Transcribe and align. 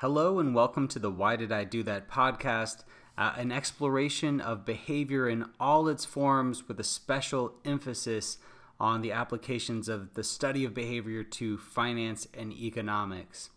Hello, 0.00 0.38
and 0.38 0.54
welcome 0.54 0.86
to 0.86 1.00
the 1.00 1.10
Why 1.10 1.34
Did 1.34 1.50
I 1.50 1.64
Do 1.64 1.82
That 1.82 2.08
podcast, 2.08 2.84
uh, 3.16 3.32
an 3.36 3.50
exploration 3.50 4.40
of 4.40 4.64
behavior 4.64 5.28
in 5.28 5.46
all 5.58 5.88
its 5.88 6.04
forms 6.04 6.68
with 6.68 6.78
a 6.78 6.84
special 6.84 7.54
emphasis 7.64 8.38
on 8.78 9.02
the 9.02 9.10
applications 9.10 9.88
of 9.88 10.14
the 10.14 10.22
study 10.22 10.64
of 10.64 10.72
behavior 10.72 11.24
to 11.24 11.58
finance 11.58 12.28
and 12.32 12.52
economics. 12.52 13.50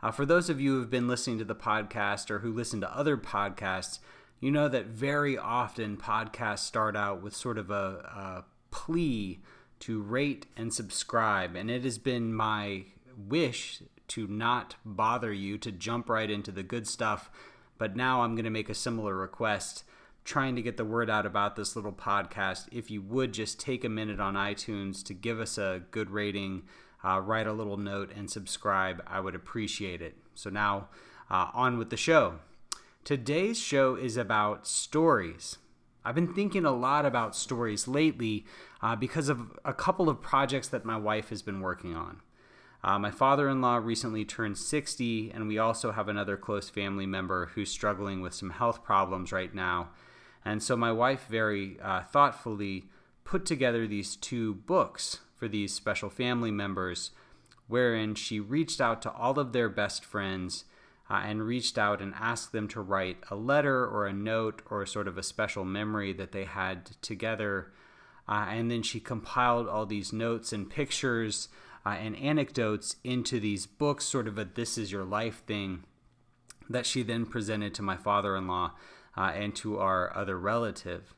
Uh, 0.00 0.12
for 0.12 0.24
those 0.24 0.48
of 0.48 0.60
you 0.60 0.74
who 0.74 0.78
have 0.78 0.90
been 0.90 1.08
listening 1.08 1.38
to 1.38 1.44
the 1.44 1.56
podcast 1.56 2.30
or 2.30 2.38
who 2.38 2.52
listen 2.52 2.80
to 2.82 2.96
other 2.96 3.16
podcasts, 3.16 3.98
you 4.38 4.52
know 4.52 4.68
that 4.68 4.86
very 4.86 5.36
often 5.36 5.96
podcasts 5.96 6.60
start 6.60 6.96
out 6.96 7.20
with 7.20 7.34
sort 7.34 7.58
of 7.58 7.68
a, 7.68 7.74
a 7.74 8.44
plea 8.70 9.40
to 9.80 10.00
rate 10.00 10.46
and 10.56 10.72
subscribe, 10.72 11.56
and 11.56 11.68
it 11.68 11.82
has 11.82 11.98
been 11.98 12.32
my 12.32 12.84
wish 13.28 13.82
to 14.10 14.26
not 14.26 14.76
bother 14.84 15.32
you, 15.32 15.56
to 15.58 15.72
jump 15.72 16.08
right 16.08 16.30
into 16.30 16.50
the 16.50 16.62
good 16.62 16.86
stuff. 16.86 17.30
But 17.78 17.96
now 17.96 18.22
I'm 18.22 18.34
going 18.34 18.44
to 18.44 18.50
make 18.50 18.68
a 18.68 18.74
similar 18.74 19.16
request, 19.16 19.84
trying 20.24 20.56
to 20.56 20.62
get 20.62 20.76
the 20.76 20.84
word 20.84 21.08
out 21.08 21.26
about 21.26 21.56
this 21.56 21.76
little 21.76 21.92
podcast. 21.92 22.66
If 22.72 22.90
you 22.90 23.00
would 23.02 23.32
just 23.32 23.60
take 23.60 23.84
a 23.84 23.88
minute 23.88 24.20
on 24.20 24.34
iTunes 24.34 25.04
to 25.04 25.14
give 25.14 25.40
us 25.40 25.58
a 25.58 25.82
good 25.90 26.10
rating, 26.10 26.62
uh, 27.04 27.20
write 27.20 27.46
a 27.46 27.52
little 27.52 27.76
note, 27.76 28.12
and 28.14 28.28
subscribe, 28.28 29.02
I 29.06 29.20
would 29.20 29.34
appreciate 29.34 30.02
it. 30.02 30.16
So 30.34 30.50
now, 30.50 30.88
uh, 31.30 31.50
on 31.54 31.78
with 31.78 31.90
the 31.90 31.96
show. 31.96 32.40
Today's 33.04 33.58
show 33.58 33.94
is 33.94 34.16
about 34.16 34.66
stories. 34.66 35.56
I've 36.04 36.14
been 36.14 36.34
thinking 36.34 36.64
a 36.64 36.72
lot 36.72 37.06
about 37.06 37.36
stories 37.36 37.86
lately 37.86 38.44
uh, 38.82 38.96
because 38.96 39.28
of 39.28 39.58
a 39.64 39.72
couple 39.72 40.08
of 40.08 40.20
projects 40.20 40.68
that 40.68 40.84
my 40.84 40.96
wife 40.96 41.28
has 41.28 41.42
been 41.42 41.60
working 41.60 41.94
on. 41.94 42.20
Uh, 42.82 42.98
my 42.98 43.10
father 43.10 43.48
in 43.48 43.60
law 43.60 43.76
recently 43.76 44.24
turned 44.24 44.56
60, 44.56 45.30
and 45.32 45.46
we 45.46 45.58
also 45.58 45.92
have 45.92 46.08
another 46.08 46.36
close 46.36 46.70
family 46.70 47.06
member 47.06 47.46
who's 47.54 47.70
struggling 47.70 48.22
with 48.22 48.32
some 48.32 48.50
health 48.50 48.82
problems 48.82 49.32
right 49.32 49.54
now. 49.54 49.90
And 50.44 50.62
so 50.62 50.76
my 50.76 50.90
wife 50.90 51.26
very 51.28 51.78
uh, 51.82 52.02
thoughtfully 52.04 52.84
put 53.24 53.44
together 53.44 53.86
these 53.86 54.16
two 54.16 54.54
books 54.54 55.20
for 55.36 55.46
these 55.46 55.74
special 55.74 56.08
family 56.08 56.50
members, 56.50 57.10
wherein 57.68 58.14
she 58.14 58.40
reached 58.40 58.80
out 58.80 59.02
to 59.02 59.12
all 59.12 59.38
of 59.38 59.52
their 59.52 59.68
best 59.68 60.04
friends 60.04 60.64
uh, 61.10 61.22
and 61.24 61.42
reached 61.42 61.76
out 61.76 62.00
and 62.00 62.14
asked 62.18 62.52
them 62.52 62.66
to 62.68 62.80
write 62.80 63.18
a 63.30 63.36
letter 63.36 63.86
or 63.86 64.06
a 64.06 64.12
note 64.12 64.62
or 64.70 64.86
sort 64.86 65.06
of 65.06 65.18
a 65.18 65.22
special 65.22 65.64
memory 65.64 66.14
that 66.14 66.32
they 66.32 66.44
had 66.44 66.86
together. 67.02 67.72
Uh, 68.26 68.46
and 68.48 68.70
then 68.70 68.82
she 68.82 69.00
compiled 69.00 69.68
all 69.68 69.84
these 69.84 70.12
notes 70.12 70.52
and 70.52 70.70
pictures 70.70 71.48
uh, 71.84 71.90
and 71.90 72.16
anecdotes 72.16 72.96
into 73.04 73.40
these 73.40 73.66
books, 73.66 74.04
sort 74.04 74.28
of 74.28 74.38
a 74.38 74.44
this 74.44 74.76
is 74.76 74.92
your 74.92 75.04
life 75.04 75.42
thing 75.46 75.84
that 76.68 76.86
she 76.86 77.02
then 77.02 77.26
presented 77.26 77.74
to 77.74 77.82
my 77.82 77.96
father 77.96 78.36
in 78.36 78.46
law 78.46 78.72
uh, 79.16 79.32
and 79.34 79.54
to 79.56 79.78
our 79.78 80.16
other 80.16 80.38
relative. 80.38 81.14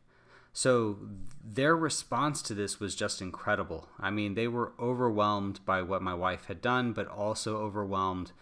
So 0.53 0.99
their 1.43 1.75
response 1.77 2.43
to 2.43 2.55
this 2.55 2.79
was 2.79 2.95
just 2.95 3.23
incredible. 3.23 3.89
I 3.99 4.11
mean, 4.11 4.35
they 4.35 4.49
were 4.49 4.73
overwhelmed 4.79 5.61
by 5.65 5.83
what 5.83 6.03
my 6.03 6.15
wife 6.15 6.47
had 6.47 6.61
done, 6.61 6.93
but 6.93 7.09
also 7.09 7.57
overwhelmed 7.59 8.33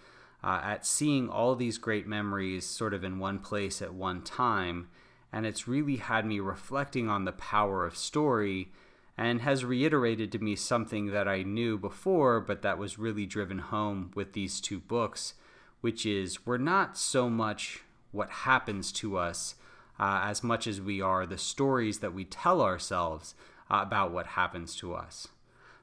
uh, 0.43 0.61
at 0.63 0.87
seeing 0.87 1.29
all 1.29 1.55
these 1.55 1.79
great 1.79 2.07
memories 2.07 2.67
sort 2.67 2.95
of 2.95 3.05
in 3.05 3.19
one 3.19 3.39
place 3.39 3.81
at 3.81 3.95
one 3.95 4.23
time. 4.23 4.89
And 5.33 5.47
it's 5.47 5.69
really 5.69 5.97
had 5.97 6.27
me 6.27 6.41
reflecting 6.41 7.09
on 7.09 7.25
the 7.25 7.33
power 7.33 7.87
of 7.87 7.97
story 7.97 8.73
and 9.21 9.43
has 9.43 9.67
reiterated 9.67 10.33
to 10.33 10.39
me 10.39 10.57
something 10.57 11.09
that 11.09 11.29
I 11.29 11.43
knew 11.43 11.77
before, 11.77 12.41
but 12.41 12.63
that 12.63 12.79
was 12.79 12.99
really 12.99 13.27
driven 13.27 13.59
home 13.59 14.13
with 14.15 14.33
these 14.33 14.63
two 14.63 14.81
books, 14.81 15.35
which 15.83 16.07
is 16.07 16.47
we're 16.47 16.57
not 16.57 16.97
so 16.97 17.29
much 17.29 17.83
what 18.13 18.31
happens 18.31 18.91
to 18.93 19.19
us 19.19 19.57
uh, 19.99 20.23
as 20.25 20.43
much 20.43 20.67
as 20.67 20.81
we 20.81 21.03
are 21.03 21.27
the 21.27 21.37
stories 21.37 21.99
that 21.99 22.15
we 22.15 22.25
tell 22.25 22.63
ourselves 22.63 23.35
uh, 23.71 23.81
about 23.83 24.11
what 24.11 24.27
happens 24.29 24.75
to 24.77 24.95
us. 24.95 25.29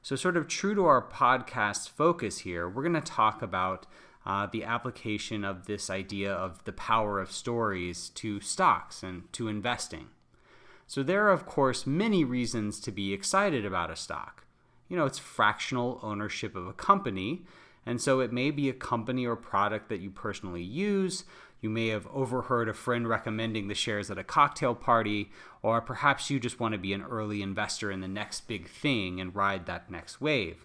So, 0.02 0.16
sort 0.16 0.36
of 0.36 0.48
true 0.48 0.74
to 0.74 0.86
our 0.86 1.00
podcast 1.00 1.90
focus 1.90 2.38
here, 2.38 2.68
we're 2.68 2.82
going 2.82 2.94
to 2.94 3.00
talk 3.00 3.40
about 3.40 3.86
uh, 4.26 4.48
the 4.50 4.64
application 4.64 5.44
of 5.44 5.66
this 5.66 5.90
idea 5.90 6.32
of 6.32 6.64
the 6.64 6.72
power 6.72 7.20
of 7.20 7.30
stories 7.30 8.08
to 8.16 8.40
stocks 8.40 9.04
and 9.04 9.32
to 9.34 9.46
investing. 9.46 10.08
So 10.88 11.02
there 11.02 11.26
are, 11.26 11.32
of 11.32 11.44
course, 11.44 11.86
many 11.86 12.24
reasons 12.24 12.80
to 12.80 12.90
be 12.90 13.12
excited 13.12 13.66
about 13.66 13.90
a 13.90 13.96
stock. 13.96 14.46
You 14.88 14.96
know, 14.96 15.04
it's 15.04 15.18
fractional 15.18 16.00
ownership 16.02 16.56
of 16.56 16.66
a 16.66 16.72
company, 16.72 17.42
and 17.84 18.00
so 18.00 18.20
it 18.20 18.32
may 18.32 18.50
be 18.50 18.70
a 18.70 18.72
company 18.72 19.26
or 19.26 19.36
product 19.36 19.90
that 19.90 20.00
you 20.00 20.10
personally 20.10 20.62
use. 20.62 21.24
You 21.60 21.68
may 21.68 21.88
have 21.88 22.06
overheard 22.06 22.70
a 22.70 22.74
friend 22.74 23.06
recommending 23.06 23.68
the 23.68 23.74
shares 23.74 24.10
at 24.10 24.16
a 24.16 24.24
cocktail 24.24 24.74
party, 24.74 25.30
or 25.60 25.82
perhaps 25.82 26.30
you 26.30 26.40
just 26.40 26.58
want 26.58 26.72
to 26.72 26.78
be 26.78 26.94
an 26.94 27.02
early 27.02 27.42
investor 27.42 27.90
in 27.90 28.00
the 28.00 28.08
next 28.08 28.48
big 28.48 28.66
thing 28.66 29.20
and 29.20 29.36
ride 29.36 29.66
that 29.66 29.90
next 29.90 30.22
wave. 30.22 30.64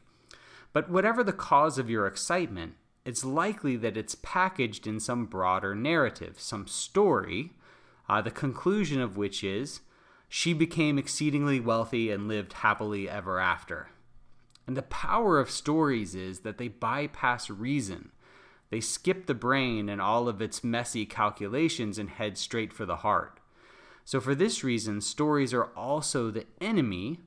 But 0.71 0.89
whatever 0.89 1.21
the 1.21 1.33
cause 1.33 1.77
of 1.77 1.89
your 1.89 2.07
excitement, 2.07 2.75
it's 3.03 3.25
likely 3.25 3.75
that 3.75 3.97
it's 3.97 4.15
packaged 4.15 4.87
in 4.87 5.01
some 5.01 5.25
broader 5.25 5.75
narrative, 5.75 6.39
some 6.39 6.65
story, 6.65 7.51
uh, 8.07 8.21
the 8.21 8.31
conclusion 8.31 9.01
of 9.01 9.17
which 9.17 9.43
is 9.43 9.81
she 10.35 10.51
became 10.51 10.97
exceedingly 10.97 11.59
wealthy 11.59 12.09
and 12.09 12.27
lived 12.27 12.53
happily 12.53 13.07
ever 13.07 13.39
after. 13.39 13.89
And 14.65 14.75
the 14.75 14.81
power 14.81 15.39
of 15.39 15.51
stories 15.51 16.15
is 16.15 16.39
that 16.39 16.57
they 16.57 16.69
bypass 16.69 17.51
reason. 17.51 18.09
They 18.71 18.81
skip 18.81 19.27
the 19.27 19.35
brain 19.35 19.89
and 19.89 20.01
all 20.01 20.27
of 20.27 20.41
its 20.41 20.63
messy 20.63 21.05
calculations 21.05 21.99
and 21.99 22.09
head 22.09 22.39
straight 22.39 22.73
for 22.73 22.83
the 22.83 22.95
heart. 22.95 23.41
So, 24.05 24.19
for 24.19 24.33
this 24.33 24.63
reason, 24.63 25.01
stories 25.01 25.53
are 25.53 25.65
also 25.77 26.31
the 26.31 26.47
enemy 26.59 27.19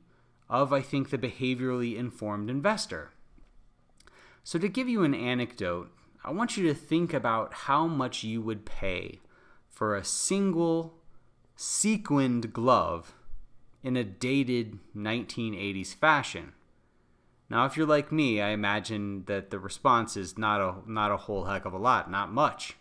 of, 0.50 0.72
I 0.72 0.80
think, 0.80 1.10
the 1.10 1.16
behaviorally 1.16 1.96
informed 1.96 2.50
investor. 2.50 3.12
So, 4.42 4.58
to 4.58 4.68
give 4.68 4.88
you 4.88 5.04
an 5.04 5.14
anecdote, 5.14 5.92
I 6.24 6.32
want 6.32 6.56
you 6.56 6.66
to 6.66 6.74
think 6.74 7.14
about 7.14 7.54
how 7.54 7.86
much 7.86 8.24
you 8.24 8.42
would 8.42 8.66
pay 8.66 9.20
for 9.70 9.94
a 9.94 10.02
single 10.02 10.95
sequined 11.56 12.52
glove 12.52 13.14
in 13.82 13.96
a 13.96 14.04
dated 14.04 14.78
1980s 14.94 15.94
fashion. 15.94 16.52
Now, 17.48 17.64
if 17.64 17.76
you're 17.76 17.86
like 17.86 18.12
me, 18.12 18.40
I 18.40 18.50
imagine 18.50 19.24
that 19.26 19.50
the 19.50 19.58
response 19.58 20.16
is 20.16 20.36
not 20.36 20.60
a 20.60 20.90
not 20.90 21.12
a 21.12 21.16
whole 21.16 21.44
heck 21.44 21.64
of 21.64 21.72
a 21.72 21.78
lot, 21.78 22.10
not 22.10 22.32
much. 22.32 22.76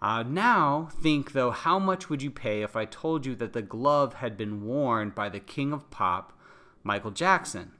Uh, 0.00 0.22
now, 0.22 0.88
think 1.02 1.32
though, 1.32 1.50
how 1.50 1.78
much 1.78 2.08
would 2.08 2.22
you 2.22 2.30
pay 2.30 2.62
if 2.62 2.74
I 2.74 2.86
told 2.86 3.26
you 3.26 3.34
that 3.34 3.52
the 3.52 3.60
glove 3.60 4.14
had 4.14 4.36
been 4.36 4.64
worn 4.64 5.10
by 5.10 5.28
the 5.28 5.40
king 5.40 5.72
of 5.72 5.90
pop, 5.90 6.32
Michael 6.82 7.10
Jackson? 7.10 7.72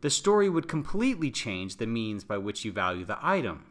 The 0.00 0.10
story 0.10 0.48
would 0.48 0.68
completely 0.68 1.30
change 1.30 1.76
the 1.76 1.86
means 1.86 2.24
by 2.24 2.38
which 2.38 2.64
you 2.64 2.72
value 2.72 3.04
the 3.04 3.18
item. 3.20 3.66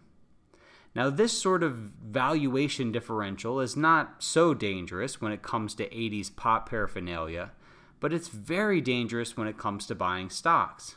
Now, 0.97 1.11
this 1.11 1.39
sort 1.39 1.61
of 1.61 1.75
valuation 1.75 2.91
differential 2.91 3.59
is 3.59 3.77
not 3.77 4.23
so 4.23 4.55
dangerous 4.55 5.21
when 5.21 5.31
it 5.31 5.43
comes 5.43 5.75
to 5.75 5.87
80s 5.87 6.35
pop 6.35 6.67
paraphernalia, 6.67 7.51
but 7.99 8.11
it's 8.11 8.29
very 8.29 8.81
dangerous 8.81 9.37
when 9.37 9.47
it 9.47 9.59
comes 9.59 9.85
to 9.85 9.93
buying 9.93 10.31
stocks. 10.31 10.95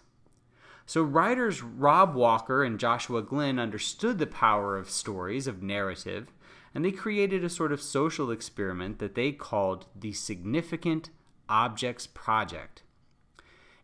So, 0.87 1.03
writers 1.03 1.62
Rob 1.62 2.15
Walker 2.15 2.65
and 2.65 2.81
Joshua 2.81 3.21
Glenn 3.21 3.59
understood 3.59 4.19
the 4.19 4.27
power 4.27 4.78
of 4.78 4.88
stories, 4.88 5.47
of 5.47 5.62
narrative, 5.62 6.32
and 6.75 6.82
they 6.82 6.93
created 6.93 7.44
a 7.44 7.50
sort 7.50 7.71
of 7.71 7.82
social 7.82 8.31
experiment 8.31 9.00
that 9.00 9.15
they 9.15 9.32
called 9.32 9.84
the 9.94 10.15
Significant 10.15 11.11
Objects 11.47 12.06
Project. 12.06 12.84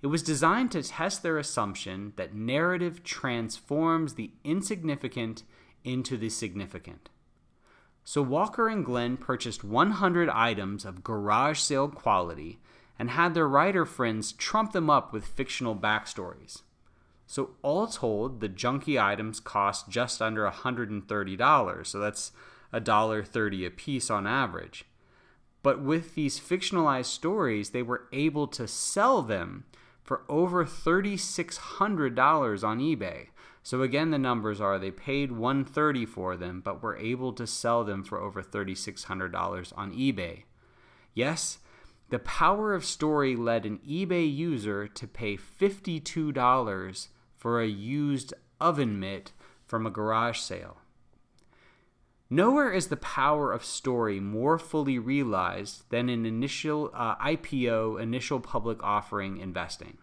It 0.00 0.06
was 0.06 0.22
designed 0.22 0.72
to 0.72 0.82
test 0.82 1.22
their 1.22 1.36
assumption 1.36 2.14
that 2.16 2.34
narrative 2.34 3.04
transforms 3.04 4.14
the 4.14 4.30
insignificant 4.44 5.42
into 5.86 6.18
the 6.18 6.28
significant. 6.28 7.08
So 8.04 8.20
Walker 8.20 8.68
and 8.68 8.84
Glenn 8.84 9.16
purchased 9.16 9.64
100 9.64 10.28
items 10.28 10.84
of 10.84 11.02
garage 11.02 11.58
sale 11.58 11.88
quality 11.88 12.58
and 12.98 13.10
had 13.10 13.34
their 13.34 13.48
writer 13.48 13.86
friends 13.86 14.32
trump 14.32 14.72
them 14.72 14.90
up 14.90 15.12
with 15.12 15.26
fictional 15.26 15.74
backstories. 15.74 16.62
So 17.26 17.50
all 17.62 17.86
told, 17.86 18.40
the 18.40 18.48
junky 18.48 19.02
items 19.02 19.40
cost 19.40 19.88
just 19.88 20.22
under 20.22 20.48
$130, 20.48 21.86
so 21.86 21.98
that's 21.98 22.32
$1.30 22.72 23.66
a 23.66 23.70
piece 23.70 24.10
on 24.10 24.26
average. 24.26 24.84
But 25.62 25.80
with 25.80 26.14
these 26.14 26.38
fictionalized 26.38 27.06
stories, 27.06 27.70
they 27.70 27.82
were 27.82 28.06
able 28.12 28.46
to 28.48 28.68
sell 28.68 29.22
them 29.22 29.64
for 30.04 30.22
over 30.28 30.64
$3,600 30.64 32.64
on 32.64 32.78
eBay. 32.78 33.26
So 33.66 33.82
again, 33.82 34.12
the 34.12 34.18
numbers 34.18 34.60
are 34.60 34.78
they 34.78 34.92
paid 34.92 35.32
130 35.32 36.06
for 36.06 36.36
them, 36.36 36.60
but 36.64 36.84
were 36.84 36.96
able 36.98 37.32
to 37.32 37.48
sell 37.48 37.82
them 37.82 38.04
for 38.04 38.20
over 38.20 38.40
$3,600 38.40 39.72
on 39.76 39.92
eBay. 39.92 40.44
Yes, 41.14 41.58
the 42.10 42.20
power 42.20 42.74
of 42.74 42.84
story 42.84 43.34
led 43.34 43.66
an 43.66 43.80
eBay 43.84 44.32
user 44.32 44.86
to 44.86 45.08
pay 45.08 45.36
$52 45.36 47.08
for 47.36 47.60
a 47.60 47.66
used 47.66 48.32
oven 48.60 49.00
mitt 49.00 49.32
from 49.66 49.84
a 49.84 49.90
garage 49.90 50.38
sale. 50.38 50.76
Nowhere 52.30 52.70
is 52.70 52.86
the 52.86 52.96
power 52.96 53.52
of 53.52 53.64
story 53.64 54.20
more 54.20 54.60
fully 54.60 55.00
realized 55.00 55.90
than 55.90 56.08
in 56.08 56.24
initial 56.24 56.92
uh, 56.94 57.16
IPO, 57.16 58.00
initial 58.00 58.38
public 58.38 58.80
offering 58.84 59.38
investing. 59.38 59.98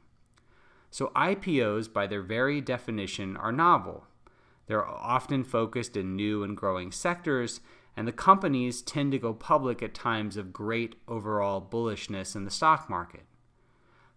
So, 0.94 1.08
IPOs, 1.16 1.92
by 1.92 2.06
their 2.06 2.22
very 2.22 2.62
definition, 2.62 3.36
are 3.36 3.52
novel. 3.52 4.06
They're 4.68 4.86
often 4.86 5.44
focused 5.44 5.98
in 5.98 6.16
new 6.16 6.44
and 6.44 6.56
growing 6.56 6.92
sectors, 6.92 7.62
and 7.98 8.08
the 8.08 8.12
companies 8.12 8.84
tend 8.84 9.12
to 9.12 9.18
go 9.18 9.34
public 9.34 9.82
at 9.82 9.96
times 9.96 10.38
of 10.38 10.54
great 10.54 10.94
overall 11.08 11.68
bullishness 11.68 12.36
in 12.36 12.46
the 12.46 12.52
stock 12.52 12.92
market. 12.92 13.24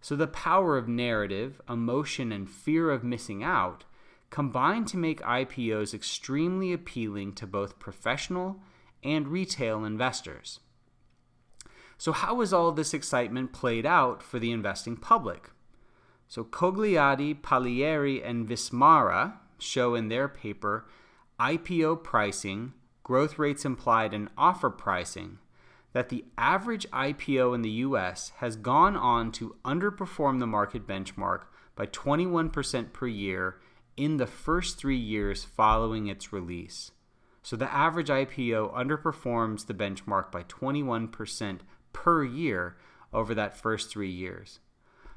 So, 0.01 0.15
the 0.15 0.27
power 0.27 0.77
of 0.77 0.87
narrative, 0.87 1.59
emotion, 1.67 2.31
and 2.31 2.47
fear 2.47 2.91
of 2.91 3.03
missing 3.03 3.43
out 3.43 3.85
combine 4.29 4.85
to 4.85 4.97
make 4.97 5.19
IPOs 5.21 5.95
extremely 5.95 6.73
appealing 6.73 7.33
to 7.33 7.47
both 7.47 7.79
professional 7.79 8.61
and 9.03 9.29
retail 9.29 9.83
investors. 9.83 10.59
So, 11.97 12.11
how 12.11 12.39
has 12.41 12.53
all 12.53 12.71
this 12.71 12.93
excitement 12.93 13.51
played 13.51 13.87
out 13.87 14.21
for 14.21 14.37
the 14.37 14.51
investing 14.51 14.95
public? 14.95 15.49
So, 16.27 16.43
Cogliati, 16.43 17.39
Paleari, 17.39 18.21
and 18.23 18.47
Vismara 18.47 19.33
show 19.59 19.95
in 19.95 20.09
their 20.09 20.27
paper 20.27 20.85
IPO 21.39 22.03
pricing, 22.03 22.73
growth 23.03 23.39
rates 23.39 23.63
implied, 23.63 24.13
and 24.13 24.29
offer 24.37 24.69
pricing 24.69 25.39
that 25.93 26.09
the 26.09 26.25
average 26.37 26.87
IPO 26.91 27.55
in 27.55 27.61
the 27.61 27.71
US 27.71 28.31
has 28.37 28.55
gone 28.55 28.95
on 28.95 29.31
to 29.31 29.55
underperform 29.65 30.39
the 30.39 30.45
market 30.47 30.85
benchmark 30.85 31.45
by 31.75 31.85
21% 31.87 32.93
per 32.93 33.07
year 33.07 33.57
in 33.95 34.17
the 34.17 34.27
first 34.27 34.77
three 34.77 34.97
years 34.97 35.43
following 35.43 36.07
its 36.07 36.31
release. 36.31 36.91
So 37.41 37.55
the 37.55 37.73
average 37.73 38.09
IPO 38.09 38.75
underperforms 38.75 39.65
the 39.65 39.73
benchmark 39.73 40.31
by 40.31 40.43
21% 40.43 41.61
per 41.93 42.23
year 42.23 42.77
over 43.13 43.33
that 43.33 43.57
first 43.57 43.89
three 43.89 44.11
years. 44.11 44.59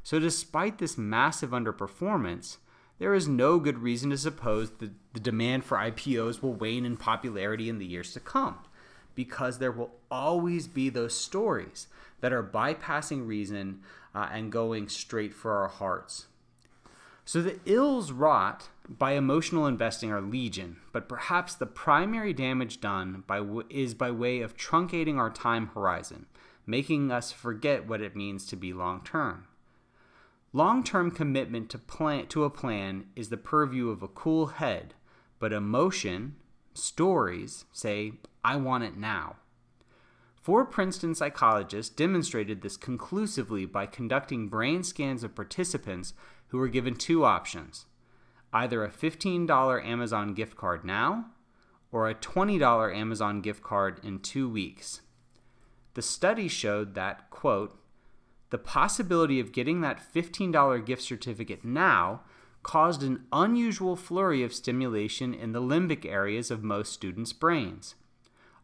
So, 0.02 0.18
despite 0.18 0.78
this 0.78 0.96
massive 0.96 1.50
underperformance, 1.50 2.56
there 2.98 3.14
is 3.14 3.28
no 3.28 3.58
good 3.58 3.78
reason 3.78 4.10
to 4.10 4.18
suppose 4.18 4.70
that 4.78 4.90
the 5.12 5.20
demand 5.20 5.64
for 5.64 5.78
IPOs 5.78 6.42
will 6.42 6.54
wane 6.54 6.84
in 6.84 6.96
popularity 6.96 7.68
in 7.68 7.78
the 7.78 7.86
years 7.86 8.12
to 8.12 8.20
come, 8.20 8.58
because 9.14 9.58
there 9.58 9.72
will 9.72 9.92
always 10.10 10.68
be 10.68 10.88
those 10.88 11.14
stories 11.14 11.86
that 12.20 12.32
are 12.32 12.42
bypassing 12.42 13.26
reason 13.26 13.80
uh, 14.14 14.28
and 14.32 14.52
going 14.52 14.88
straight 14.88 15.34
for 15.34 15.52
our 15.56 15.68
hearts. 15.68 16.26
So 17.24 17.40
the 17.40 17.60
ills 17.64 18.12
wrought 18.12 18.68
by 18.88 19.12
emotional 19.12 19.66
investing 19.66 20.10
are 20.10 20.20
legion, 20.20 20.78
but 20.92 21.08
perhaps 21.08 21.54
the 21.54 21.66
primary 21.66 22.32
damage 22.32 22.80
done 22.80 23.22
by 23.26 23.38
w- 23.38 23.66
is 23.70 23.94
by 23.94 24.10
way 24.10 24.40
of 24.40 24.56
truncating 24.56 25.16
our 25.16 25.30
time 25.30 25.68
horizon, 25.68 26.26
making 26.66 27.12
us 27.12 27.30
forget 27.30 27.86
what 27.86 28.00
it 28.00 28.16
means 28.16 28.46
to 28.46 28.56
be 28.56 28.72
long 28.72 29.02
term. 29.04 29.46
Long 30.52 30.82
term 30.82 31.10
commitment 31.12 31.70
to, 31.70 31.78
plan- 31.78 32.26
to 32.28 32.44
a 32.44 32.50
plan 32.50 33.06
is 33.14 33.28
the 33.28 33.36
purview 33.36 33.90
of 33.90 34.02
a 34.02 34.08
cool 34.08 34.46
head, 34.46 34.94
but 35.38 35.52
emotion, 35.52 36.36
stories, 36.74 37.66
say, 37.72 38.14
I 38.44 38.56
want 38.56 38.84
it 38.84 38.96
now. 38.96 39.36
Four 40.42 40.64
Princeton 40.64 41.14
psychologists 41.14 41.94
demonstrated 41.94 42.62
this 42.62 42.76
conclusively 42.76 43.66
by 43.66 43.86
conducting 43.86 44.48
brain 44.48 44.82
scans 44.82 45.22
of 45.22 45.34
participants 45.36 46.14
who 46.48 46.58
were 46.58 46.68
given 46.68 46.94
two 46.94 47.24
options 47.24 47.86
either 48.52 48.84
a 48.84 48.90
$15 48.90 49.84
Amazon 49.84 50.34
gift 50.34 50.56
card 50.56 50.84
now 50.84 51.26
or 51.92 52.08
a 52.08 52.14
$20 52.16 52.92
Amazon 52.92 53.40
gift 53.40 53.62
card 53.62 54.00
in 54.02 54.18
two 54.18 54.48
weeks. 54.48 55.02
The 55.94 56.02
study 56.02 56.48
showed 56.48 56.94
that, 56.94 57.30
quote, 57.30 57.78
the 58.50 58.58
possibility 58.58 59.40
of 59.40 59.52
getting 59.52 59.80
that 59.80 60.00
$15 60.12 60.84
gift 60.84 61.02
certificate 61.02 61.64
now 61.64 62.22
caused 62.62 63.02
an 63.02 63.24
unusual 63.32 63.96
flurry 63.96 64.42
of 64.42 64.52
stimulation 64.52 65.32
in 65.32 65.52
the 65.52 65.62
limbic 65.62 66.04
areas 66.04 66.50
of 66.50 66.62
most 66.62 66.92
students' 66.92 67.32
brains, 67.32 67.94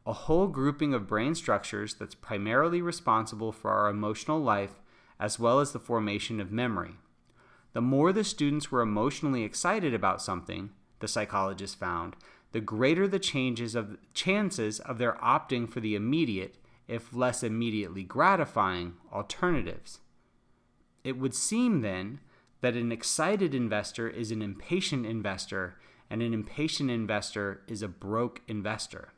a 0.05 0.13
whole 0.13 0.49
grouping 0.49 0.93
of 0.93 1.07
brain 1.07 1.35
structures 1.35 1.95
that's 1.95 2.15
primarily 2.15 2.83
responsible 2.83 3.53
for 3.53 3.71
our 3.71 3.89
emotional 3.89 4.39
life 4.39 4.81
as 5.19 5.39
well 5.39 5.61
as 5.61 5.73
the 5.73 5.79
formation 5.79 6.41
of 6.41 6.53
memory. 6.53 6.97
The 7.73 7.81
more 7.81 8.13
the 8.13 8.25
students 8.25 8.71
were 8.71 8.83
emotionally 8.83 9.45
excited 9.45 9.95
about 9.95 10.21
something, 10.21 10.71
the 11.01 11.09
psychologist 11.09 11.79
found, 11.79 12.17
the 12.53 12.61
greater 12.61 13.09
the 13.09 13.19
changes 13.19 13.75
of 13.75 13.99
chances 14.15 14.81
of 14.81 14.99
their 14.99 15.15
opting 15.15 15.69
for 15.69 15.81
the 15.81 15.95
immediate, 15.95 16.57
if 16.89 17.15
less 17.15 17.43
immediately 17.43 18.03
gratifying, 18.03 18.95
alternatives. 19.13 20.01
It 21.05 21.19
would 21.19 21.35
seem 21.35 21.81
then 21.83 22.21
that 22.61 22.75
an 22.75 22.91
excited 22.91 23.55
investor 23.55 24.09
is 24.09 24.31
an 24.31 24.43
impatient 24.43 25.07
investor, 25.07 25.79
and 26.11 26.23
an 26.23 26.33
impatient 26.33 26.91
investor 26.91 27.63
is 27.67 27.83
a 27.83 27.89
broke 27.89 28.43
investor. 28.49 29.13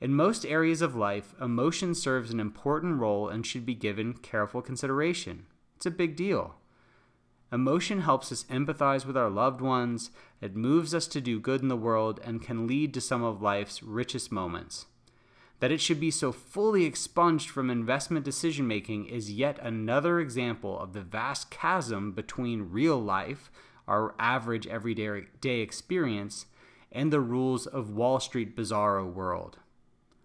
In 0.00 0.14
most 0.14 0.44
areas 0.44 0.82
of 0.82 0.96
life, 0.96 1.34
emotion 1.40 1.94
serves 1.94 2.32
an 2.32 2.40
important 2.40 2.98
role 2.98 3.28
and 3.28 3.46
should 3.46 3.64
be 3.64 3.74
given 3.74 4.14
careful 4.14 4.60
consideration. 4.60 5.46
It's 5.76 5.86
a 5.86 5.92
big 5.92 6.16
deal. 6.16 6.56
Emotion 7.52 8.00
helps 8.00 8.32
us 8.32 8.44
empathize 8.44 9.04
with 9.04 9.16
our 9.16 9.28
loved 9.28 9.60
ones, 9.60 10.10
it 10.40 10.56
moves 10.56 10.94
us 10.94 11.06
to 11.06 11.20
do 11.20 11.38
good 11.38 11.60
in 11.60 11.68
the 11.68 11.76
world, 11.76 12.18
and 12.24 12.42
can 12.42 12.66
lead 12.66 12.94
to 12.94 13.00
some 13.00 13.22
of 13.22 13.42
life's 13.42 13.82
richest 13.82 14.32
moments. 14.32 14.86
That 15.62 15.70
it 15.70 15.80
should 15.80 16.00
be 16.00 16.10
so 16.10 16.32
fully 16.32 16.84
expunged 16.84 17.48
from 17.48 17.70
investment 17.70 18.24
decision 18.24 18.66
making 18.66 19.06
is 19.06 19.30
yet 19.30 19.60
another 19.62 20.18
example 20.18 20.76
of 20.76 20.92
the 20.92 21.02
vast 21.02 21.52
chasm 21.52 22.10
between 22.10 22.72
real 22.72 23.00
life, 23.00 23.48
our 23.86 24.16
average 24.18 24.66
everyday 24.66 25.60
experience, 25.60 26.46
and 26.90 27.12
the 27.12 27.20
rules 27.20 27.68
of 27.68 27.94
Wall 27.94 28.18
Street 28.18 28.56
bizarro 28.56 29.06
world. 29.06 29.58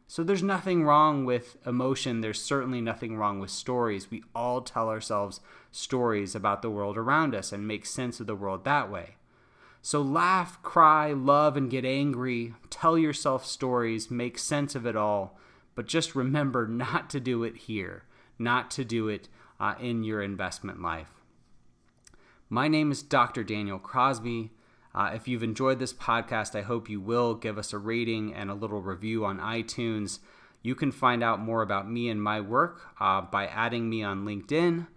So 0.08 0.24
there's 0.24 0.42
nothing 0.42 0.84
wrong 0.84 1.24
with 1.24 1.58
emotion. 1.68 2.22
There's 2.22 2.42
certainly 2.42 2.82
nothing 2.82 3.16
wrong 3.16 3.40
with 3.40 3.52
stories. 3.52 4.10
We 4.10 4.24
all 4.34 4.62
tell 4.62 4.90
ourselves 4.90 5.40
stories 5.72 6.34
about 6.34 6.64
the 6.64 6.72
world 6.72 6.98
around 6.98 7.36
us 7.36 7.52
and 7.52 7.68
make 7.68 7.86
sense 7.86 8.20
of 8.20 8.26
the 8.26 8.34
world 8.34 8.66
that 8.66 8.90
way. 8.90 9.18
So 9.82 10.02
laugh, 10.02 10.62
cry, 10.64 11.14
love, 11.14 11.56
and 11.56 11.70
get 11.70 11.86
angry. 11.86 12.54
Tell 12.70 12.98
yourself 12.98 13.46
stories, 13.46 14.12
make 14.12 14.38
sense 14.38 14.76
of 14.76 14.86
it 14.86 14.96
all. 14.96 15.38
But 15.76 15.88
just 15.88 16.16
remember 16.16 16.68
not 16.68 17.10
to 17.12 17.20
do 17.20 17.44
it 17.44 17.56
here, 17.56 18.04
not 18.38 18.70
to 18.72 18.84
do 18.84 19.08
it 19.08 19.30
uh, 19.60 19.76
in 19.80 20.04
your 20.04 20.22
investment 20.22 20.82
life. 20.82 21.12
My 22.50 22.68
name 22.68 22.92
is 22.92 23.02
Dr. 23.02 23.44
Daniel 23.44 23.80
Crosby. 23.80 24.52
Uh, 24.96 25.12
if 25.14 25.28
you've 25.28 25.44
enjoyed 25.44 25.80
this 25.80 25.94
podcast, 25.94 26.58
I 26.58 26.62
hope 26.62 26.90
you 26.90 27.00
will 27.00 27.36
give 27.36 27.58
us 27.58 27.74
a 27.74 27.78
rating 27.78 28.34
and 28.34 28.50
a 28.50 28.56
little 28.56 28.82
review 28.82 29.26
on 29.26 29.38
iTunes. 29.38 30.20
You 30.64 30.74
can 30.74 30.92
find 30.92 31.24
out 31.24 31.40
more 31.40 31.62
about 31.62 31.90
me 31.90 32.10
and 32.10 32.22
my 32.22 32.42
work 32.42 32.82
uh, 33.00 33.22
by 33.22 33.48
adding 33.48 33.90
me 33.90 34.02
on 34.02 34.26
LinkedIn, 34.26 34.88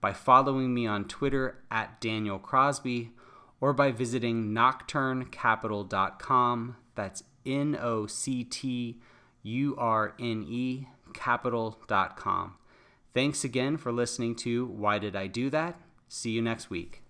by 0.00 0.12
following 0.12 0.72
me 0.74 0.86
on 0.86 1.06
Twitter 1.06 1.58
at 1.70 2.00
Daniel 2.00 2.38
Crosby, 2.38 3.12
or 3.60 3.72
by 3.72 3.90
visiting 3.90 4.52
nocturnecapital.com. 4.52 6.76
That's 6.94 7.24
N 7.44 7.76
O 7.80 8.06
C 8.06 8.44
T 8.44 9.00
U 9.42 9.74
R 9.78 10.14
N 10.18 10.44
E 10.48 10.86
capital.com. 11.14 12.54
Thanks 13.14 13.44
again 13.44 13.76
for 13.76 13.90
listening 13.90 14.36
to 14.36 14.66
Why 14.66 14.98
Did 14.98 15.16
I 15.16 15.26
Do 15.26 15.50
That? 15.50 15.80
See 16.08 16.30
you 16.30 16.42
next 16.42 16.70
week. 16.70 17.02